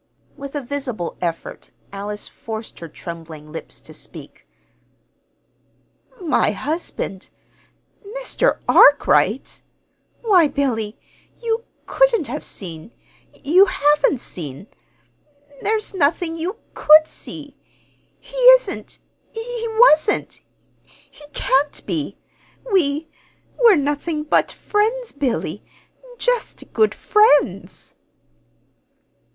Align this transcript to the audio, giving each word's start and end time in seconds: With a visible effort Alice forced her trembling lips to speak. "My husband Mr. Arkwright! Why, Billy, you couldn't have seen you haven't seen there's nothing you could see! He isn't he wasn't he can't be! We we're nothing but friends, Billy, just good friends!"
With 0.35 0.55
a 0.55 0.61
visible 0.63 1.15
effort 1.21 1.69
Alice 1.93 2.27
forced 2.27 2.79
her 2.79 2.87
trembling 2.87 3.51
lips 3.51 3.79
to 3.81 3.93
speak. 3.93 4.47
"My 6.19 6.53
husband 6.53 7.29
Mr. 8.17 8.57
Arkwright! 8.67 9.61
Why, 10.23 10.47
Billy, 10.47 10.97
you 11.43 11.65
couldn't 11.85 12.25
have 12.29 12.43
seen 12.43 12.91
you 13.43 13.65
haven't 13.65 14.17
seen 14.19 14.65
there's 15.61 15.93
nothing 15.93 16.35
you 16.35 16.57
could 16.73 17.07
see! 17.07 17.55
He 18.19 18.37
isn't 18.57 18.97
he 19.31 19.67
wasn't 19.69 20.41
he 20.83 21.27
can't 21.31 21.85
be! 21.85 22.17
We 22.73 23.07
we're 23.59 23.75
nothing 23.75 24.23
but 24.23 24.51
friends, 24.51 25.11
Billy, 25.11 25.63
just 26.17 26.73
good 26.73 26.95
friends!" 26.95 27.93